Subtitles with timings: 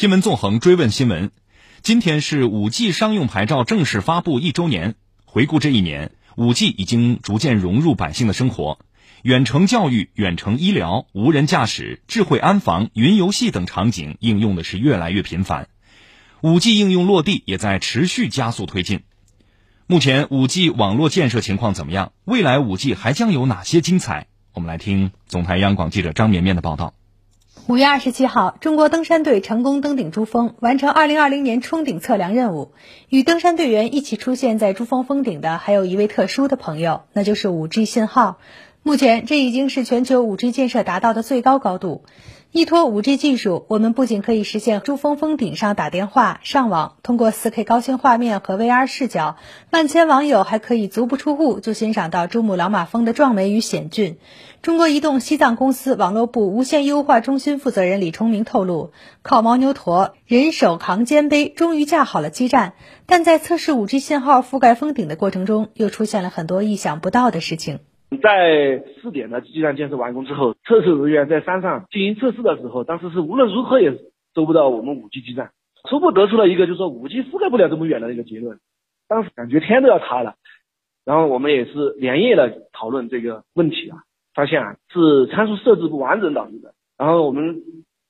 [0.00, 1.30] 新闻纵横追问新闻，
[1.82, 4.94] 今天是五 G 商用牌照正式发布一周年。
[5.26, 8.78] 回顾这一年，五 G 已经逐渐融入百姓的生活，
[9.20, 15.68] 远程教育、远程医疗、无人驾驶、智慧安防、云游戏等场景应用的是越来越频繁。
[16.40, 19.02] 五 G 应用落地也在持续加速推进。
[19.86, 22.12] 目前五 G 网络建设情况怎么样？
[22.24, 24.28] 未来五 G 还将有哪些精彩？
[24.54, 26.94] 我们来听总台央广记者张绵绵的报道。
[27.70, 32.72] 五月二十七号，中国登山队成功登顶珠峰，完成二零二零年冲顶测量任务。
[33.08, 38.38] 与登山队员一起出现在珠峰峰顶的，还有一位特殊的朋友，那就是五 G 信号。
[38.82, 42.02] 目前，这已经是全球五 G 建设达到的最高高度。
[42.52, 49.36] 依托 5G 技术，我们不仅可以实现珠峰峰顶上打电话、上网，通过 4K 高清画面和 VR 视角，
[49.70, 54.18] 万千网友还可以足不出户就欣赏到珠穆朗玛峰的壮美与险峻。
[54.62, 58.90] 中国移动西藏公司网络部无线优化中心负责人李崇明透露，
[59.22, 62.72] 靠牦牛驼，人手扛肩背，终于架好了基站。
[63.06, 67.78] 但在测试 5G 信号覆盖峰顶的过程中，又出现了很多意想不到的事情。
[68.18, 73.92] 在试点的基站建设完工之后，测试人员在山上进行测试的时候，当时是无论如何也
[74.34, 75.52] 收不到我们五 G 基站，
[75.88, 78.58] 初步得出了一个就是说五 G 覆盖不了这么远的一个结论，
[79.08, 80.34] 当时感觉天都要塌了。
[81.04, 83.98] 然后我们也是连夜的讨论这个问题啊，
[84.34, 86.74] 发现啊是参数设置不完整导致的。
[86.98, 87.62] 然后我们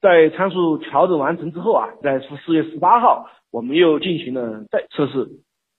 [0.00, 5.28] 在参数调整完成之后啊，在四月十八号我们又进行了再测试，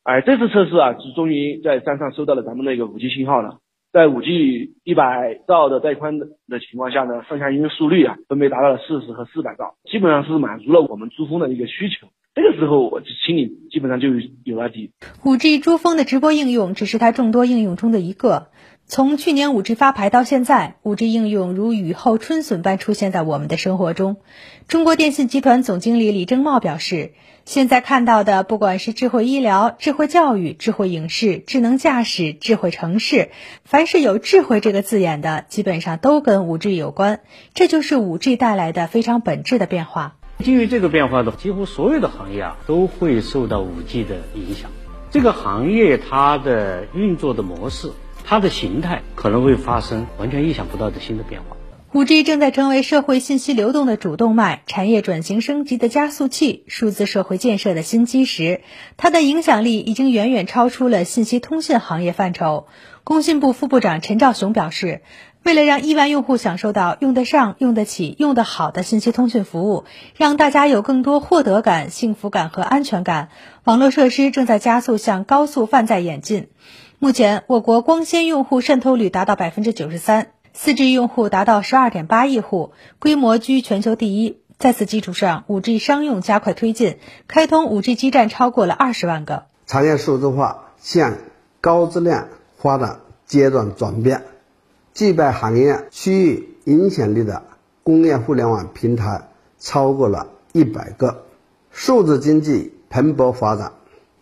[0.04, 3.58] 哎，这次测试啊是终于在山上收到了咱们那个五 G 信号了。
[3.92, 6.28] 在五 G 一百兆的带宽的
[6.60, 12.08] 情况下呢，上下运速率啊分别达到了四十和四百兆，基本上是满足了我们珠峰的一个需求。
[12.36, 14.10] 这个时候我心里基本上就
[14.44, 14.92] 有了底。
[15.26, 18.48] 五 G 珠峰的直播应用只是它众多应用中的一个。
[18.92, 24.18] 从去年五 G 发牌到现在，五 G 应用如雨后春笋般出现在我们的生活中。
[24.68, 27.14] 中国电信集团总经理李正茂表示，
[27.46, 33.30] 现在看到的，不管是智慧医疗、智慧教育、智慧影视、智能驾驶、智慧城市，
[33.64, 37.20] 凡是有“智慧”这个字眼的，基本上都跟五 G 有关。
[37.54, 40.16] 这就是五 G 带来的非常本质的变化。
[40.40, 44.72] 基于这个变化的，几乎所有的行业啊，都会受到五 G 的影响。
[45.12, 47.92] 这个行业它的运作的模式。
[48.30, 51.58] 它的形态可能会发生完全意想不到的新的变化。
[51.94, 58.62] 五 G 正在成为社会信息流动的主动脉，产业转型升级的加速器，数字社会建设的新基石。
[58.98, 62.68] 它的影响力已经远远超出了信息通信行业范畴。
[63.04, 65.02] 工信部副部长陈肇雄表示，
[65.42, 69.86] 为了让亿万用户享受到用得上、用得起、用得好的信息通讯服务，
[70.16, 73.30] 让大家有更多获得感、幸福感和安全感，
[73.64, 76.50] 网络设施正在加速向高速泛在演进。
[77.02, 84.42] 目前，我国光纤用户渗透率达到百分之九十三，四 G 用户达到十二点八亿户，规模居全球第一。
[84.58, 89.46] 在此基础上，五 G 商用加快推进，开通五 G 基站超过了二十万个。
[89.66, 91.16] 产业数字化向
[91.62, 92.28] 高质量
[92.58, 94.24] 发展阶段转变，
[94.94, 97.44] 具备行业区域影响力的
[97.82, 101.24] 工业互联网平台超过了一百个，
[101.72, 103.72] 数字经济蓬勃发展，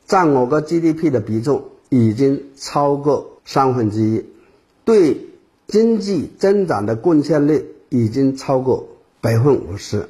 [0.05, 1.71] 占我国 GDP 的比重。
[1.89, 4.25] 已经超过三分之一，
[4.83, 5.27] 对
[5.67, 8.87] 经济增长的贡献率已经超过
[9.21, 10.07] 百分五十，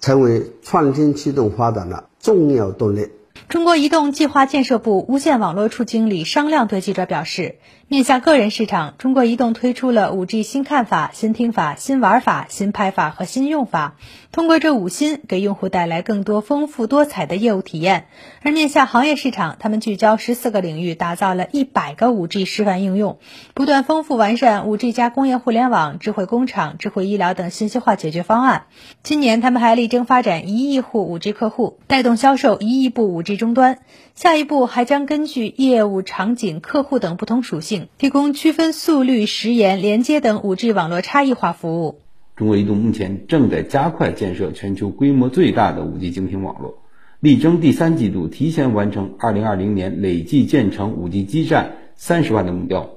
[0.00, 3.08] 成为创新驱动发展的重要动力。
[3.48, 13.96] 中国移动计划建设部无线网络处经理商亮对记者表示，面向个人市场，中国移动推出了 5G 新看法、新听法、新玩法、新拍法和新用法，
[14.30, 18.06] 通过这五新，给用户带来更多丰富多彩的业务体验。
[18.42, 23.18] 而面向行业市场，他们聚焦十四个领域，打造了一百个 5G 示范应用，
[23.52, 28.64] 不断丰富完善 5G 加工业互联网、智慧工厂、智慧医疗等信息化解决方案。
[29.02, 33.31] 今年，他们还力争发展一亿户 5G 客户，带动销售一亿部 5G。
[33.36, 33.80] 终端，
[34.14, 42.00] 下一步还将根据业务场景、客户等不同属性，提供区分速率、时延、连接等 5G 网络差异化服务。
[42.36, 46.78] 中国移动目前正在加快建设全球规模最大的 5G 精品网络，
[47.20, 52.90] 力争第三季度提前完成2020年累计建成 5G 基站30万的目标，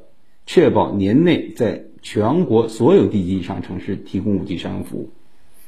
[0.45, 5.10] 确保年内在全国所有地级以上城市提供 5G 商用服务。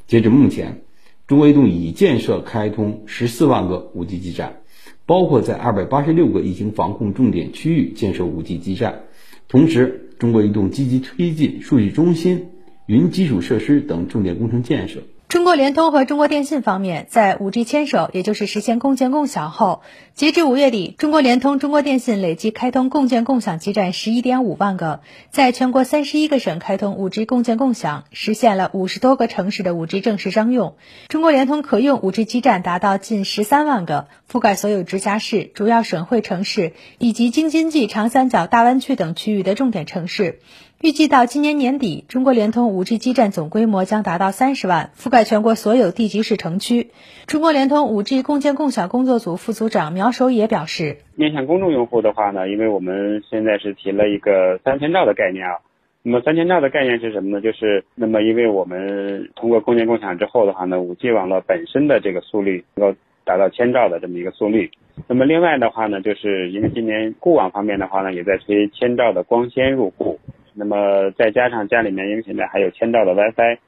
[0.06, 0.80] 截至目前，
[1.28, 4.56] 中国移动已建设开通十四万个 5G 基站。
[5.04, 9.04] 包括在二百八十六个疫情防控重点区域建设 5G 基站，
[9.48, 12.48] 同时，中国移动积极推进数据中心、
[12.86, 15.02] 云基础设施等重点工程建设。
[15.28, 19.82] 中国联通和中国电信方面在 5G 牵手，也就是实现共建共享后，
[20.14, 30.76] 截至五月底，中国联通、中国电信累计开通共建共享基站11.5万个，在全国31个省开通 5G 共建共享，实现了五十多个城市的 5G 正式商用。
[31.08, 40.40] 中国联通可用 5G 基站达到近13万个，覆盖所有直辖市、主要省会城市以及京津冀、长三角、大湾区等区域的重点城市。
[40.80, 46.90] 预计到今年年底，中国联通 5G 基站总规模将达到三十万，覆盖全国所有地级市城区。
[47.26, 55.58] 中国联通 5G 共建共享工作组副组长苗守野表示：“面向公众用户的话呢，因为我们现在是提了一个三千兆的概念啊。
[56.04, 57.40] 那么三千兆的概念是什么呢？
[57.40, 64.70] 就是那么因为我们通过共建共享之后的话呢，5G 网络本身的这个速率能够达到千兆的这么一个速率。
[65.08, 70.20] 那么另外的话呢，就是因为今年固网方面的话呢，也在推千兆的光纤入户。”
[70.58, 73.58] 那么再加上家里面因为现在还有千兆的 WiFi，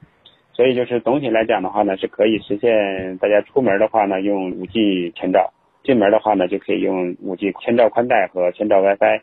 [0.51, 5.53] 所以就是总体来讲的话呢，是可以实现大家出门的话呢用 5G 千兆，
[5.85, 9.21] 进门的话呢就可以用 5G 千兆宽带和千兆 WiFi。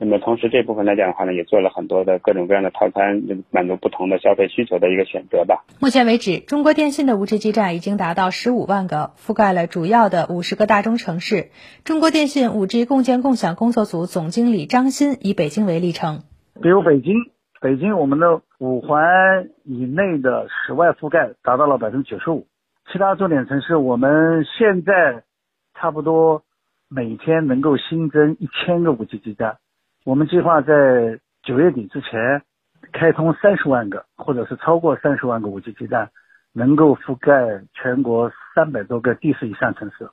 [0.00, 3.20] 那么同时这部分来讲的话呢，也做了很多的各种各样的套餐，
[3.50, 5.64] 满足不同的消费需求的一个选择吧。
[5.80, 11.50] 目前为止，中国电信的 5G 基站已经达到15万个，覆盖了主要的50个大中城市。
[11.82, 16.22] 中国电信 5G 共建共享工作组总经理张鑫以北京为例称。
[16.60, 17.14] 比如北京，
[17.60, 22.48] 北京我们的五环以内的室外覆盖达到了百分之九十五，
[22.90, 25.22] 其他重点城市我们现在
[25.74, 26.42] 差不多
[26.88, 29.58] 每天能够新增一千个五 G 基站，
[30.04, 32.42] 我们计划在九月底之前
[32.92, 36.10] 开通三十万个，或者是超过三十万个五 G 基站，
[36.52, 40.10] 能够覆盖全国三百多个地市以上城市。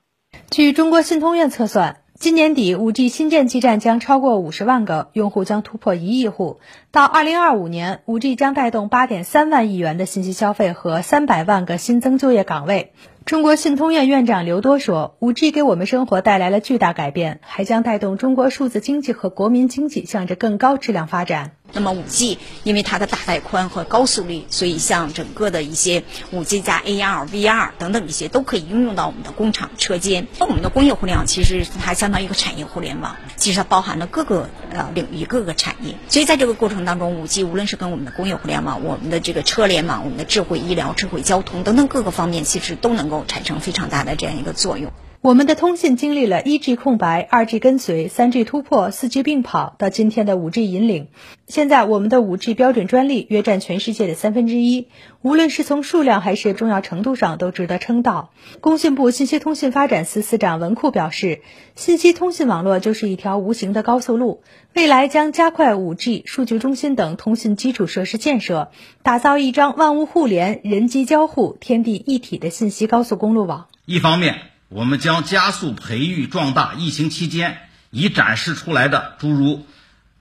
[0.51, 2.04] 据中国信通院测算。
[2.25, 6.57] 今年底，5G 新建基站将超过五十万个，用户将突破一亿户。
[6.89, 12.93] 到2025年，5G 将带动八点三万亿元的信息消费和三百万个新增就业岗位。
[13.25, 30.25] 中国信通院院长刘多说：“5G 给我们生活带来了巨大改变，还将带动中国数字经济和国民经济向着更高质量发展。”那么五 G 因为它的大带宽和高速率，所以像整个的一些五 G 加 AR、VR 等等一些都可以应用到我们的工厂车间。
[30.39, 35.95] 那我们的工业互联网其实它相当于一个产业互联网，其实它包含了各个呃领域、各个产业。
[36.07, 44.93] 所以在这个过程当中，五 G 无论是跟我们的工业互联网、我们的这个车联网、我们的智慧医疗、智慧交通等等各个方面，其实都能够产生非常大的这样一个作用。
[45.25, 51.07] 我们的通信经历了一 G 空白、二 G 跟随、三 G 突破、四 G 并跑，到今天的五 G 引领。
[51.47, 54.87] 现在我们的五 G 标准专利约占全世界的三分之一，
[55.23, 58.29] 无论是从数量还是重要程度上，都值得称道。
[58.61, 61.41] 工信部信息通信发展司司长文库表示，
[61.73, 64.43] 信息通信网络就是一条无形的高速路，
[64.75, 68.69] 未来将加快五 G、数据中心等通信基础设施建设，
[69.01, 73.65] 打造一张万物互联、人机交互、天地一体的信息高速公路网。
[73.87, 74.35] 一方面，
[74.69, 79.67] 我们将加速培育壮大疫情期间已展示出来的诸如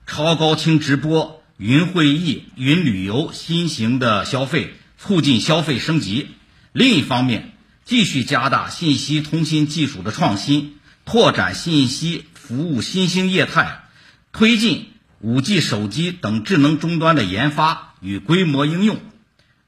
[0.06, 6.26] 超高清直播、云会议、云旅游新型的消费，促进消费升级；
[6.72, 7.52] 另一方面，
[7.86, 13.84] 继续加大信息通信技术的创新，拓展信息服务新兴业态，
[14.30, 14.90] 推进
[15.22, 19.00] 5G 手机等智能终端的研发与规模应用，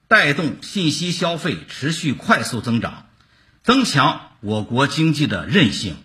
[0.06, 3.05] 带动信息消费持续快速增长，
[3.66, 4.30] 增强。
[4.42, 5.96] 我国经济的韧性，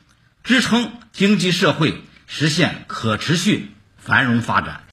[0.43, 3.69] 支撑经济社会实现可持续
[3.99, 4.81] 繁荣发展。